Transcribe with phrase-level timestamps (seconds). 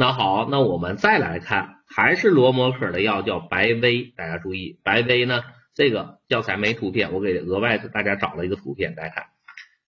[0.00, 5.42] 那好，那我们再来看，还是罗摩科的药叫白薇，大家注意，白薇呢，
[5.74, 9.26] 这个教材没图片，我给额外大家找了一个图片，大家看，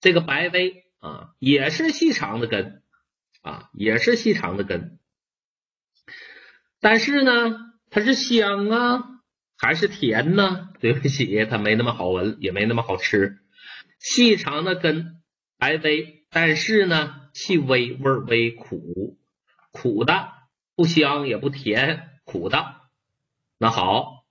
[0.03, 2.83] 这个白薇啊，也是细长的根
[3.41, 4.99] 啊，也是细长的根，
[6.79, 7.57] 但是呢，
[7.89, 9.05] 它是香啊，
[9.57, 10.69] 还是甜呢？
[10.79, 13.39] 对不起，它没那么好闻，也没那么好吃，
[13.99, 15.23] 细长的根，
[15.59, 19.19] 白薇，但是呢，气微，味微苦。
[19.73, 20.33] 苦的
[20.77, 22.77] 不香也不甜，苦的。
[23.59, 24.25] 那好，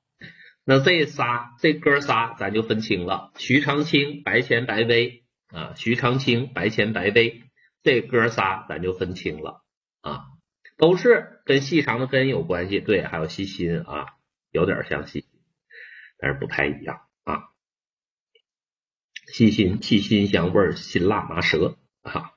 [0.63, 3.32] 那这仨这哥仨咱就分清了。
[3.38, 7.44] 徐长青、白钱、白薇啊，徐长青、白钱、白薇
[7.82, 9.63] 这哥仨咱就分清了
[10.02, 10.26] 啊，
[10.77, 12.80] 都是跟细长的根有关系。
[12.80, 14.05] 对，还有细心啊，
[14.52, 15.26] 有点像细，
[16.18, 17.49] 但是不太一样啊。
[19.34, 22.32] 细心、气辛香味辛辣麻舌啊。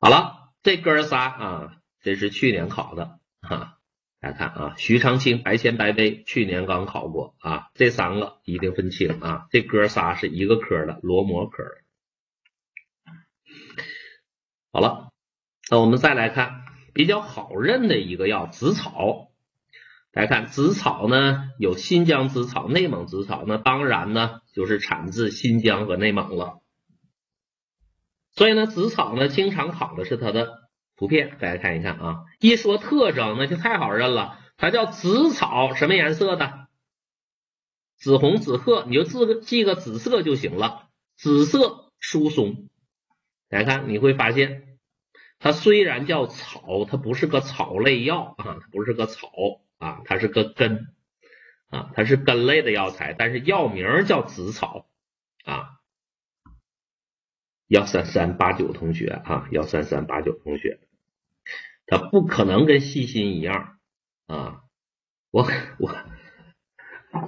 [0.00, 1.78] 好了，这哥仨啊。
[2.02, 3.78] 这是去年考的啊，
[4.20, 11.62] 大家看啊，徐长青、白前、白薇，去年刚考过啊，这三个一定分清啊，这哥仨是一个科的，罗摩科。
[14.72, 15.12] 好了，
[15.70, 19.30] 那我们再来看比较好认的一个药紫草，
[20.10, 26.62] 大家看紫草呢，有新疆紫草、内蒙紫草，那当然呢就是产自新疆和内蒙了。
[28.32, 30.61] 所以呢，紫草呢经常考的是它的。
[30.96, 36.68] 图片大家看一看啊，一说特征那就太好认了，它叫紫草，什么颜色的？
[37.96, 40.88] 紫红紫褐，你就记个记个紫色就行了。
[41.16, 42.68] 紫色疏松，
[43.48, 44.78] 大家看你会发现，
[45.38, 49.30] 它虽然叫草，它不是个草类药啊，它不是个草
[49.78, 50.94] 啊，它是个根
[51.68, 54.86] 啊，它是根类的药材，但是药名叫紫草
[55.44, 55.71] 啊。
[57.72, 60.78] 幺三三八九同学啊，幺三三八九同学。
[61.86, 63.78] 他不可能跟细心一样
[64.26, 64.60] 啊！
[65.30, 65.48] 我
[65.78, 65.96] 我，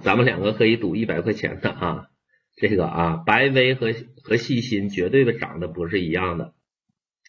[0.03, 2.09] 咱们两个可以赌一百块钱的啊！
[2.57, 6.53] 这个啊，白薇和和细心绝对的长得不是一样的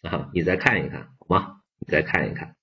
[0.02, 0.28] 啊！
[0.34, 1.60] 你再看一看好吗？
[1.78, 2.54] 你再看一看。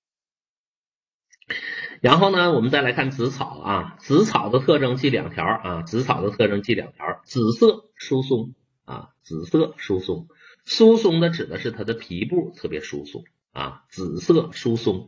[1.99, 8.53] 然后呢，我们再来看紫草啊，紫草的特征记两条啊，紫草的特征记两条：紫色疏松
[8.85, 10.27] 啊，紫色疏松，
[10.65, 13.23] 疏松的指的是它的皮部特别疏松。
[13.51, 15.07] 啊，紫色疏松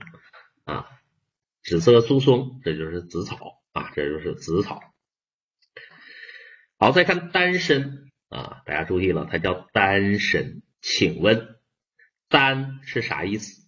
[0.66, 0.88] 啊，
[1.64, 4.94] 紫色疏松，这就是紫草啊，这就是紫草。
[6.78, 10.62] 好，再看丹参啊，大家注意了，它叫丹参。
[10.80, 11.58] 请问
[12.30, 13.68] 丹是啥意思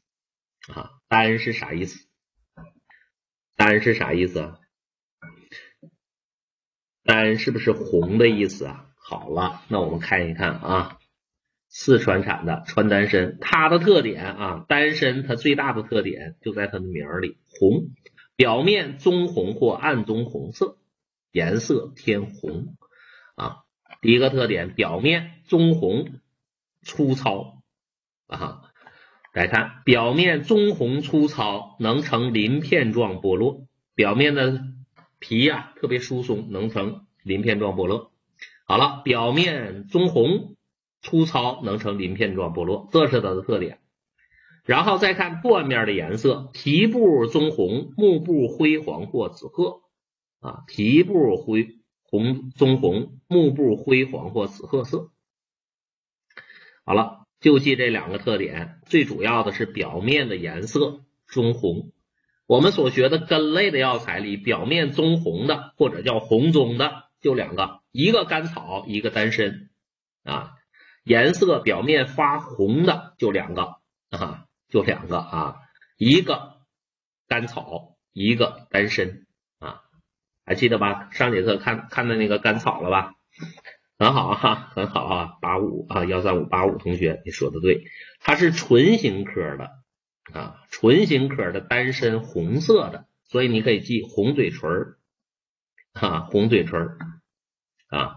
[0.71, 0.91] 啊？
[1.07, 2.07] 丹是啥意思？
[3.55, 4.59] 丹是啥意思啊？
[7.03, 8.91] 丹是不是红的意思啊？
[8.95, 10.99] 好了，那我们看一看啊。
[11.69, 17.89] 四川产的川丹参，它的特点啊，丹参它最大的特点就在它的名儿里，红，
[18.35, 20.77] 表面棕红或暗棕红色，
[21.31, 22.75] 颜色偏红
[23.35, 23.57] 啊。
[24.01, 26.19] 第一个特点，表面棕红
[26.83, 27.61] 粗糙
[28.27, 28.61] 啊，
[29.33, 34.63] 来看表面棕红粗糙，能呈鳞片状剥落，表面的
[35.19, 38.13] 皮呀特别疏松，能呈鳞片状剥落。
[38.65, 40.56] 好了，表面棕红。
[41.01, 43.79] 粗糙能成鳞片状剥落，这是它的特点。
[44.65, 49.81] 然后再看断面的颜色，皮部棕红，幕部灰黄或紫褐
[50.41, 55.11] 啊，皮部灰红棕红，幕部灰黄或紫褐色。
[56.83, 61.93] 好了，就记这两个特点，最主要的是表面的颜色棕红。
[62.45, 69.69] 我们所学的根类的药材里，表面棕红的或者叫红棕的就两个，一个甘草，一个丹参
[70.23, 70.56] 啊。
[71.07, 73.77] 颜色表面发红的就两个
[74.09, 75.55] 啊，就两个啊，
[75.97, 76.57] 一个
[77.29, 79.25] 甘草，一个丹参
[79.59, 79.83] 啊，
[80.45, 81.07] 还记得吧？
[81.11, 83.13] 上节课看看的那个甘草了吧？
[83.97, 87.85] 很好哈，很好啊，八五啊，幺三五八五同学，你说的对，
[88.19, 89.69] 它是唇形科的
[90.33, 94.97] 啊，唇形科的丹参红色的，所以你可以记红嘴唇儿
[95.93, 96.97] 啊，红嘴唇儿
[97.87, 98.15] 啊。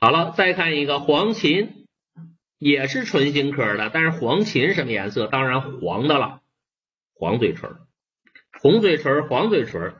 [0.00, 1.81] 好了，再看一个黄芩。
[2.64, 5.26] 也是唇形科的，但是黄芩什么颜色？
[5.26, 6.42] 当然黄的了，
[7.12, 7.76] 黄嘴唇，
[8.60, 9.96] 红嘴唇，黄嘴唇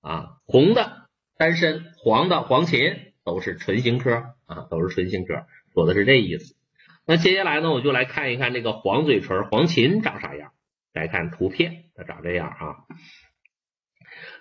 [0.00, 5.44] 啊，红的丹参，黄的黄芩都是唇形科啊，都是唇形科，
[5.74, 6.56] 说的是这意思。
[7.06, 10.52] 那接下来呢，我就来看一看这个黄嘴唇黄芩长啥样。
[10.94, 12.76] 来看图片，它长这样啊。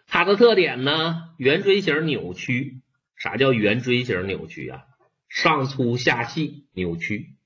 [0.07, 2.81] 它的特点呢，圆锥形扭曲。
[3.17, 4.85] 啥叫圆锥形扭曲啊？
[5.27, 7.36] 上粗下细扭曲。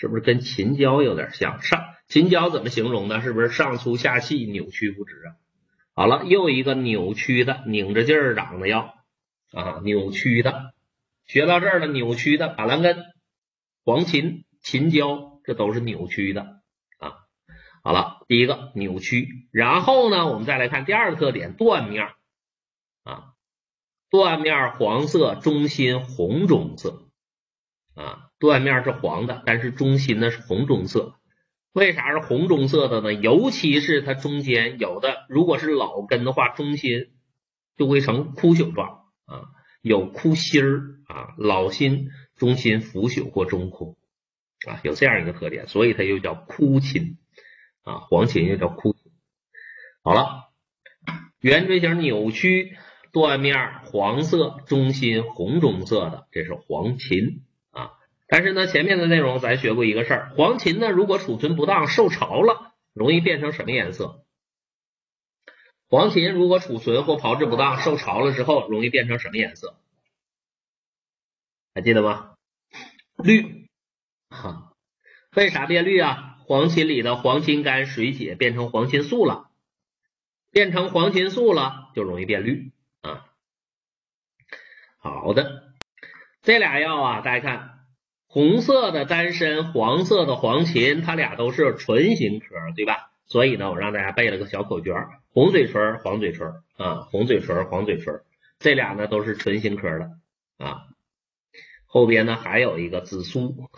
[0.00, 1.62] 是不是跟秦椒有点像？
[1.62, 3.20] 上秦椒怎么形容的？
[3.20, 5.36] 是不是上粗下细、扭曲不直啊？
[5.92, 8.94] 好了，又一个扭曲的、拧着劲儿长的药
[9.52, 10.72] 啊，扭曲的。
[11.26, 13.04] 学到这儿了，扭曲的板蓝根、
[13.84, 16.62] 黄芩、秦椒，这都是扭曲的
[16.96, 17.12] 啊。
[17.84, 22.08] 好了，第一个扭曲，然后呢，我们再来看第二个特点，断面
[23.04, 23.34] 啊，
[24.08, 27.09] 断面黄色，中心红棕色
[27.94, 31.16] 啊，断面是黄的，但是中心呢是红棕色。
[31.72, 33.12] 为啥是红棕色的呢？
[33.12, 37.12] 尤其是它中间有的，如果是老根的话，中心
[37.76, 39.44] 就会成枯朽状啊，
[39.80, 43.96] 有枯心儿啊，老心中心腐朽或中空
[44.66, 47.16] 啊，有这样一个特点，所以它又叫枯芩
[47.82, 48.96] 啊，黄芩又叫枯。
[50.02, 50.50] 好了，
[51.40, 52.76] 圆锥形扭曲，
[53.12, 57.42] 断面黄色，中心红棕色的，这是黄芩。
[58.30, 64.24] 但是呢，前面的内容咱学过一个事儿，黄芩呢，如果储存不当，受潮了，容易变成什么颜色？
[65.88, 69.80] 黄芩如果储存或炮制不当，受潮了之后，容易变成什么颜色？
[71.74, 72.36] 还记得吗？
[73.16, 73.68] 绿。
[74.28, 74.74] 哈，
[75.34, 76.38] 为啥变绿啊？
[76.46, 79.50] 黄芩里的黄芩苷水解变成黄芩素了，
[80.52, 83.26] 变成黄芩素了，就容易变绿啊。
[84.98, 85.72] 好的，
[86.42, 87.69] 这俩药啊，大家看。
[88.32, 92.46] 红色的丹参，黄色的黄芩，它俩都是唇形科，
[92.76, 93.10] 对吧？
[93.26, 94.94] 所以呢，我让大家背了个小口诀：
[95.32, 98.20] 红嘴唇，黄嘴唇啊，红嘴唇，黄嘴唇，
[98.60, 100.12] 这俩呢都是唇形科的
[100.58, 100.82] 啊。
[101.86, 103.68] 后边呢还有一个紫苏，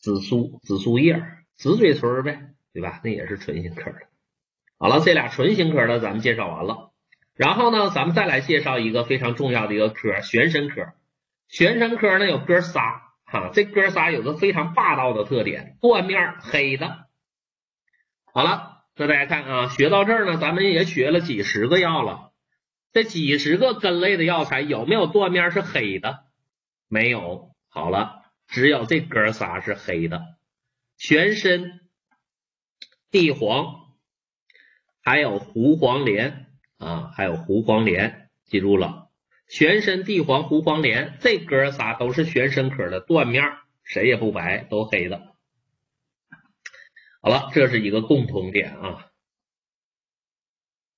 [0.00, 1.22] 紫苏，紫苏叶，
[1.54, 3.00] 紫嘴唇呗，对吧？
[3.04, 3.98] 那也是唇形科的。
[4.78, 6.90] 好了，这俩唇形科的咱们介绍完了，
[7.36, 10.88] 然后呢，咱们再来介绍一个非常重要的一个科——玄参科。
[11.46, 13.02] 玄参科呢有哥仨。
[13.24, 17.06] 啊，这哥仨有个非常霸道的特点，断面黑的。
[18.32, 22.32] 好了，那大家看啊，学到这儿呢，咱们也学了几十个药了。
[22.92, 26.24] 这几十个根类的药材有没有断面是黑的？
[26.88, 27.50] 没有。
[27.68, 30.22] 好了，只有这哥仨是黑的：
[30.96, 31.80] 玄参、
[33.10, 33.94] 地黄，
[35.02, 36.46] 还有胡黄连
[36.78, 39.03] 啊，还有胡黄连，记住了。
[39.54, 43.52] 玄参、地黄、胡黄连，这哥仨都是玄参科的断面，
[43.84, 45.32] 谁也不白，都黑的。
[47.22, 49.06] 好了，这是一个共同点啊。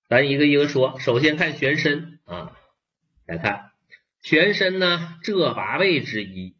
[0.08, 2.56] 咱一个一个说，首先看玄参啊，
[3.26, 3.72] 来看
[4.22, 6.56] 玄参呢，这八味之一，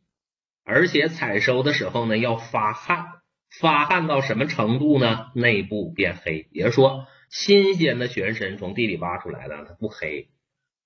[0.65, 3.23] 而且采收的时候呢要发汗，
[3.59, 5.33] 发汗到什么程度呢？
[5.35, 10.29] 内部变黑，也就是说，新鲜的玄参从地里挖出来的，它不黑。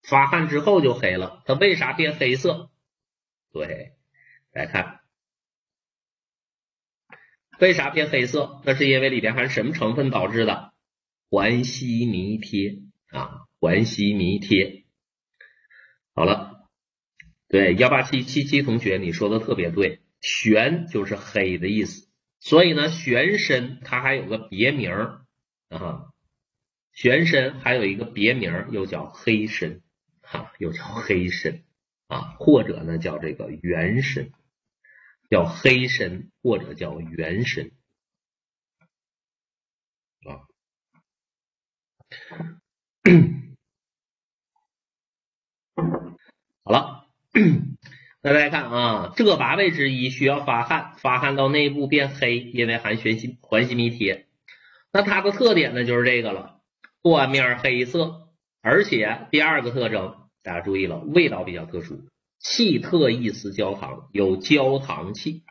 [0.02, 2.70] 发汗之后就黑了，它为啥变黑色？
[3.52, 3.92] 对，
[4.52, 5.00] 来看，
[7.58, 8.60] 为啥变黑色？
[8.64, 10.72] 那是因为里边含什么成分导致的？
[11.28, 14.84] 环稀弥贴啊，环稀弥贴。
[16.12, 16.68] 好了，
[17.48, 22.08] 对，幺八七七七同学，你说的特别对，玄就是黑的意思，
[22.40, 24.90] 所以呢，玄参它还有个别名
[25.68, 26.06] 啊，
[26.92, 29.80] 玄参还有一个别名，又叫黑参。
[30.30, 31.60] 啊，又叫黑参
[32.06, 34.30] 啊，或者呢叫这个元参，
[35.28, 37.70] 叫黑参或者叫元参
[40.24, 40.46] 啊。
[46.64, 47.06] 好了，
[48.22, 54.28] 那大家看啊，这八味之一需要发汗，发汗到内部变黑，因为含玄心环心弥贴。
[54.92, 56.60] 那它的特点呢就是这个了，
[57.02, 58.28] 断面黑色，
[58.60, 60.19] 而且第二个特征。
[60.42, 65.44] 大家注意了，味道比较特殊，气特异似焦糖，有焦糖气。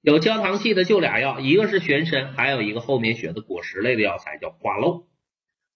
[0.00, 5.06] 有焦糖气的就俩药，一个是玄参，还有一个后面学的果实类的药材叫瓜蒌。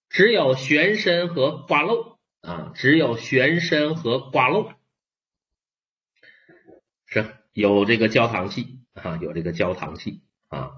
[0.07, 4.75] 只有玄参和瓜蒌啊，只有玄参和瓜蒌
[7.07, 10.71] 是有这个焦糖气啊，有这个焦糖气啊。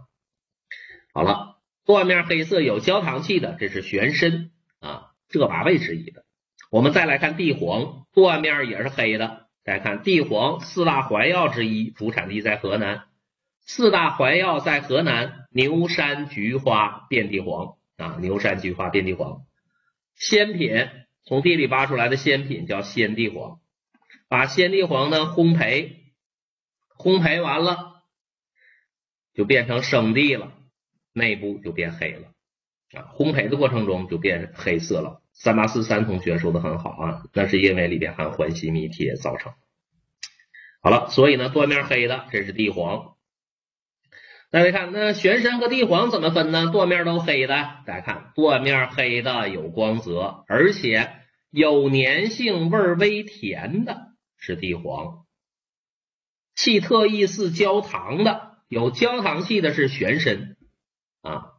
[1.14, 6.26] 好了，断面黑色有焦糖气的，这是玄参啊，这八味之一的。
[6.72, 9.50] 我们再来看地黄，断面也是黑的。
[9.66, 13.04] 再看地黄，四大怀药之一，主产地在河南。
[13.60, 19.42] 四大怀药在河南，牛山菊花遍地黄啊，牛山菊花遍地黄。
[20.16, 20.88] 鲜品
[21.26, 23.60] 从地里挖出来的鲜品叫鲜地黄，
[24.30, 25.98] 把鲜地黄呢烘焙，
[26.98, 28.02] 烘焙完了
[29.34, 30.54] 就变成生地了，
[31.12, 32.30] 内部就变黑了
[32.94, 35.21] 啊，烘焙的过程中就变黑色了。
[35.34, 39.54] 三八四三同学说的很好啊，那是因为里边含环稀弥贴造成。
[40.82, 43.16] 好了，所以呢，断面黑的这是地黄。
[44.50, 46.72] 大家看，那玄参和地黄怎么分呢？
[46.72, 51.10] 断面都黑的，大家看，断面黑的有光泽，而且
[51.50, 55.26] 有粘性，味儿微甜的是地黄，
[56.54, 60.58] 气特异似焦糖的，有焦糖气的是玄参
[61.22, 61.54] 啊，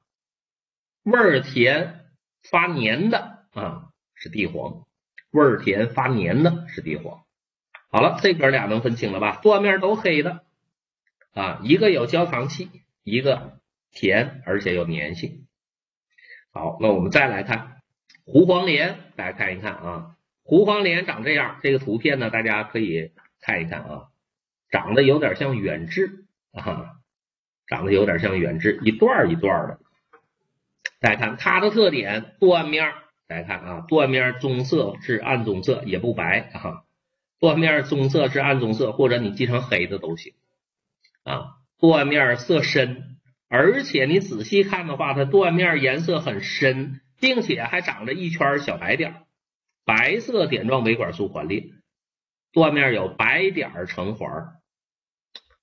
[1.03, 2.05] 味儿甜
[2.43, 4.85] 发粘的啊是地黄，
[5.31, 7.25] 味儿甜发黏的是地黄。
[7.91, 9.39] 好了，这哥俩能分清了吧？
[9.43, 10.45] 断面都黑的
[11.35, 12.71] 啊，一个有焦糖气，
[13.03, 13.59] 一个
[13.91, 15.47] 甜而且有粘性。
[16.53, 17.83] 好，那我们再来看
[18.25, 24.09] 胡黄连，大家看一看啊，胡黄连长这样，这个图片呢，大家可以看一看啊，
[24.71, 26.93] 长得有点像远志啊，
[27.67, 29.81] 长得有点像远志，一段一段的。
[31.01, 32.93] 大家看它的特点，断面，
[33.33, 36.83] 大家看啊，断面棕色是暗棕色，也不白啊。
[37.41, 40.35] 断面棕色是暗棕色，或者你记成黑的都行
[41.25, 41.55] 啊。
[41.79, 43.17] 断面色深，
[43.49, 49.23] 而且你仔细看的话，它断面颜色很深，并且还长着一圈小白点，
[49.87, 51.65] 白色点状维管束环列，
[52.53, 54.29] 断面有白点成环。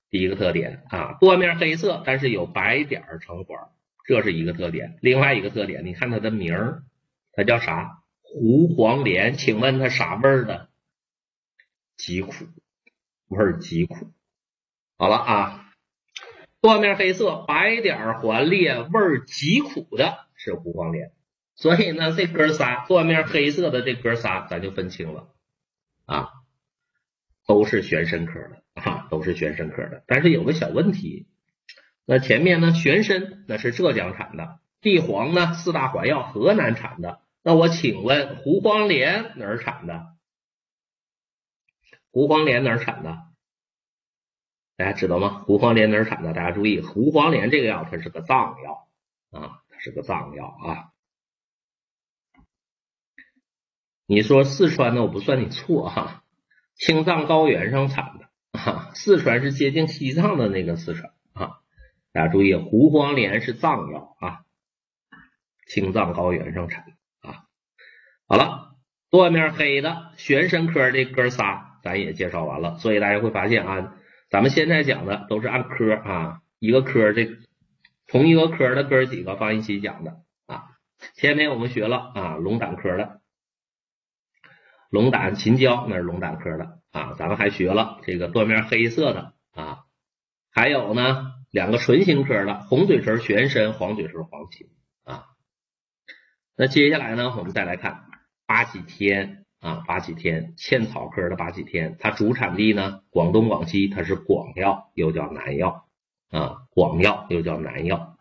[0.09, 3.59] 第一个特点啊，断面黑色，但是有白点成环，
[4.07, 4.97] 这是一个特点。
[5.01, 6.81] 另外一个特点，你看它的名儿，
[7.33, 8.01] 它叫啥？
[8.21, 10.69] 胡黄连，请问它啥味儿的？
[11.97, 12.31] 极苦，
[13.27, 14.11] 味儿极苦。
[14.97, 15.73] 好了啊，
[16.61, 21.11] 断面黑色，白点环列，味儿极苦的是胡黄连。
[21.55, 25.29] 所以呢，这哥仨断面黑色的这哥仨，咱就分清了
[26.05, 26.29] 啊，
[27.47, 30.03] 都是玄参科的啊，都是玄参科的。
[30.07, 31.27] 但是有个小问题，
[32.05, 37.21] 那前面呢，玄参那是浙江产的，地黄呢四大环药河南产的。
[37.41, 40.07] 那我请问胡黄连哪儿产的？
[42.11, 43.25] 胡黄连哪儿产的？
[44.75, 45.39] 大家知道吗？
[45.45, 46.33] 胡黄连哪儿产的？
[46.33, 48.87] 大家注意，胡黄连这个药它是个藏药
[49.31, 50.91] 啊，它是个藏药啊。
[54.05, 56.23] 你说四川的，我不算你错哈，
[56.75, 61.61] 青藏高原上产的啊，四川是接近西藏的那个四川啊。
[62.11, 64.45] 大家注意，胡黄连是藏药啊，
[65.69, 66.83] 青藏高原上产
[67.21, 67.45] 啊。
[68.27, 68.75] 好了，
[69.09, 71.67] 断面黑的玄参科的哥仨。
[71.81, 73.95] 咱也介绍完了，所以大家会发现啊，
[74.29, 77.37] 咱们现在讲的都是按科啊，一个科这
[78.05, 80.65] 同一个科的哥几个放一起讲的啊。
[81.13, 83.21] 前面我们学了啊，龙胆科的
[84.89, 89.85] 龙胆秦椒那是龙胆科的啊，咱们还学了这个断面黑色的啊，
[90.51, 94.67] 还有呢两个唇形科的红嘴唇玄参、黄嘴唇黄芩。
[96.61, 98.03] 那接下来呢，我们再来看
[98.45, 99.45] 八戟天。
[99.59, 105.89] 啊，八戟天，茜草科的八戟天，它主产地呢，广东、广西，它是广药，又叫南药
[106.29, 108.17] 啊，广药又叫南药。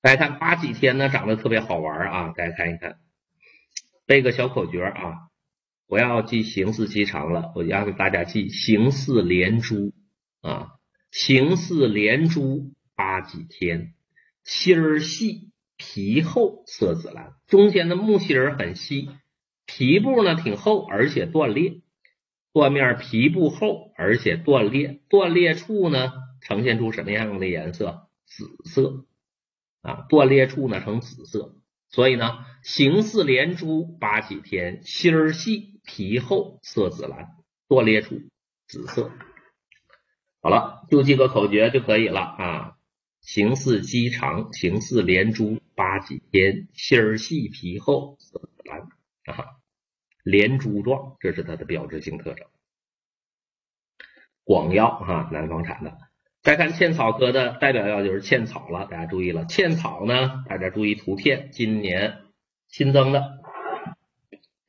[0.00, 2.96] 大家看八戟天呢，长得特别好玩啊，大家看一看，
[4.06, 5.28] 背个小口诀啊，
[5.86, 9.92] 不要记形似鸡肠了，我让大家记形似连珠
[10.42, 10.70] 啊，
[11.12, 13.94] 形似连珠八戟天，
[14.42, 19.10] 心儿细，皮厚，色紫蓝，中间的木芯儿很细。
[19.66, 21.80] 皮部呢挺厚，而且断裂，
[22.52, 28.08] 断面皮部厚，而且断裂，断裂处呢呈现出什么样的颜色？
[28.26, 29.04] 紫色
[29.82, 31.56] 啊，断裂处呢呈紫色，
[31.88, 37.28] 所以呢形似连珠，八戟天，心儿细，皮厚，色紫蓝，
[37.68, 38.20] 断裂处
[38.66, 39.10] 紫色。
[40.42, 42.76] 好了，就记个口诀就可以了啊，
[43.20, 48.80] 形似鸡肠，形似连珠，八几天，心儿细，皮厚，色紫蓝。
[49.26, 49.56] 啊，
[50.22, 52.46] 连珠状，这是它的标志性特征。
[54.42, 55.96] 广药哈，南方产的。
[56.42, 62.18] 再看茜草科的代表药就是茜草了，大家注意了，茜草呢，大家注意图片，今年
[62.68, 63.40] 新增的。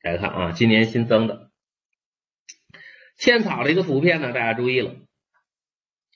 [0.00, 1.50] 大家看啊，今年新增的
[3.18, 4.94] 茜草的一个图片呢，大家注意了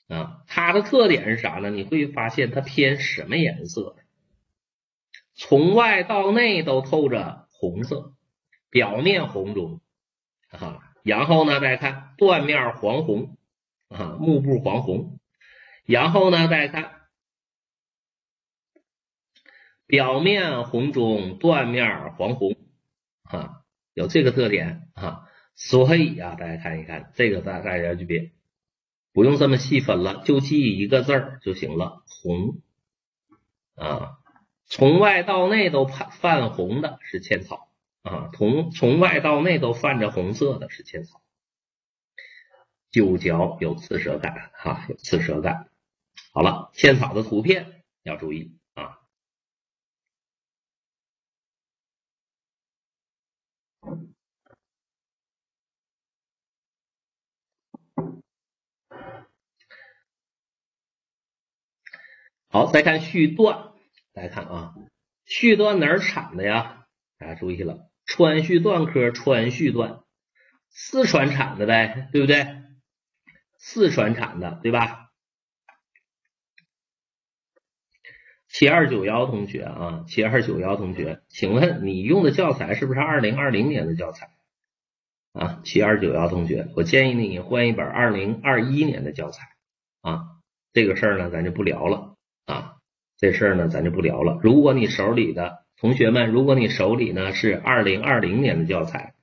[0.07, 1.69] 啊，它的特点是啥呢？
[1.69, 3.95] 你会发现它偏什么颜色？
[5.43, 8.13] 从外到内都透着红色。
[8.69, 9.81] 表面红肿
[10.49, 13.37] 啊，然后呢，再看断面黄红
[13.89, 15.19] 啊，幕布黄红，
[15.83, 17.01] 然后呢，再看
[19.87, 22.55] 表面红肿断面黄红
[23.23, 28.31] 啊，有这个特点啊，所以啊，大家看一看这个，大大家就别
[29.11, 32.61] 不用这么细分了，就记一个字儿就行了，红
[33.75, 34.20] 啊，
[34.65, 37.67] 从外到内都泛泛红的是茜草。
[38.03, 41.21] 啊，从从外到内都泛着红色的是茜草，
[42.89, 45.69] 酒嚼有刺舌感，哈，有刺舌感。
[46.33, 48.97] 好了，茜草的图片要注意啊。
[62.49, 63.70] 好，再看续段，
[64.13, 64.73] 大家看啊，
[65.25, 66.85] 续段哪儿产的呀？
[67.17, 70.01] 大家注意了，川续段科，川续段，
[70.69, 72.45] 四川产的呗，对不对？
[73.57, 75.09] 四川产的，对吧？
[78.49, 84.29] 七二九幺同学啊，七二九幺同学，请问你用的教材是不是二零二零年的教材
[85.31, 85.61] 啊？
[85.63, 89.47] 七二九幺同学，我建议你换一本二零二一年的教材
[90.01, 90.25] 啊。
[90.73, 92.17] 这个事儿呢，咱就不聊了。
[92.45, 92.77] 啊，
[93.21, 94.39] 这事儿呢，咱就不聊了。
[94.41, 99.13] 如果你手里的同学们，如果你手里呢是二零二零年的教材，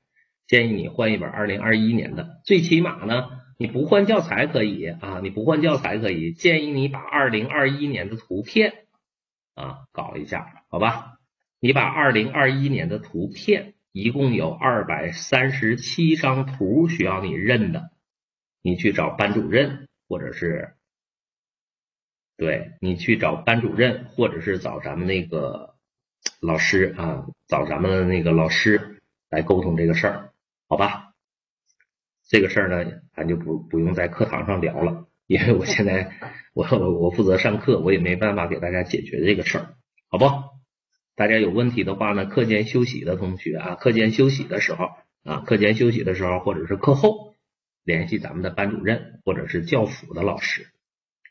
[0.47, 2.41] 建议你换一本二零二一年的。
[2.45, 3.29] 最起码呢，
[3.59, 6.31] 你不换教材可以啊，你不换教材可以。
[6.31, 8.85] 建议你把二零二一年的图片
[9.57, 11.19] 啊搞一下，好吧？
[11.59, 17.91] 你把二零二一年的图片，一共有二百三十七张图需要你认的，
[18.63, 20.78] 你去找班主任或者是。
[22.39, 25.75] 对你去找班主任，或者是找咱们那个
[26.41, 30.31] 老师啊，找咱们的那个老师来沟通这个事儿，
[30.69, 31.13] 好吧？
[32.29, 36.13] 这个事儿呢，咱就不不用在课堂上聊了，因为我现在
[36.55, 39.75] 我我负责上课，我也没办法给大家解决这个事儿，
[40.09, 40.27] 好不？
[41.17, 44.91] 大家有问题的话呢，课间休息的同学啊，课间休息的时候
[45.25, 47.35] 啊，课间休息的时候，或者是课后
[47.83, 50.69] 联系咱们的班主任或者是教辅的老师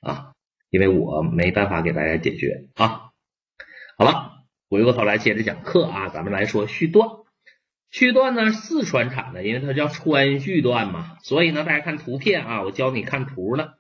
[0.02, 0.34] 啊。
[0.70, 3.12] 因为我没办法给大家解决啊，
[3.98, 7.10] 好了，回过头来接着讲课啊，咱们来说续段。
[7.90, 13.76] 续段呢，四川产的，因为它叫川续段嘛，所以呢，大家看图片啊，我教你看图呢，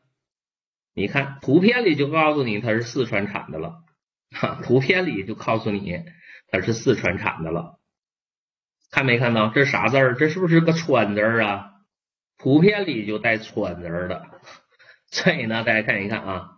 [0.94, 3.84] 你看图片里就告诉你它是四川产的了，
[4.32, 6.03] 哈，图片里就告诉你
[6.50, 7.79] 它是四川产的了，
[8.89, 10.15] 看没看到这啥字儿？
[10.15, 11.74] 这是不是个川字啊？
[12.38, 14.25] 图片里就带川字的，
[15.11, 16.56] 所以呢，大家看一看啊。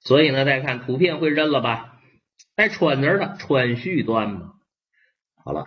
[0.00, 2.00] 所以呢，大家看图片会认了吧？
[2.56, 4.54] 带川字的川续段嘛。
[5.44, 5.66] 好了，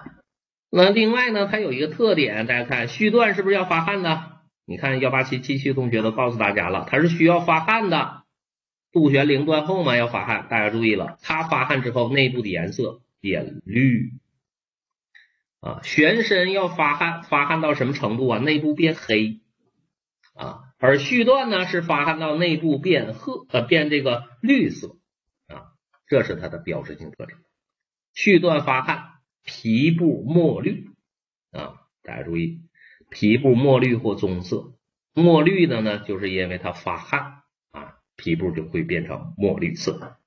[0.69, 4.31] 那另外呢，它有一个特点，大家看续段是不是要发汗的？
[4.65, 8.23] 你看幺八七七七同学都告诉大家了，它是需要发汗的。
[8.91, 10.47] 杜玄零断后嘛，要发汗。
[10.49, 14.13] 大家注意了，它发汗之后内部的颜色变绿
[15.59, 15.79] 啊。
[15.83, 18.39] 全身要发汗，发汗到什么程度啊？
[18.39, 19.41] 内部变黑
[20.35, 20.72] 啊。
[20.85, 24.97] 而续断呢，是发汗到内部变褐，呃，变这个绿色
[25.47, 25.71] 啊，
[26.07, 27.39] 这是它的标志性特征。
[28.13, 29.11] 续断发汗，
[29.45, 30.89] 皮部墨绿
[31.53, 32.63] 啊，大家注意，
[33.09, 34.73] 皮部墨绿或棕色。
[35.13, 40.17] 墨绿的呢，就是因为它发汗啊，皮部就会变成墨绿色。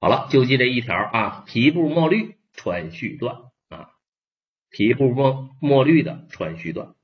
[0.00, 3.34] 好了，就记这一条啊，皮部墨绿穿续断
[3.68, 3.90] 啊，
[4.70, 6.94] 皮部墨墨绿的穿续断。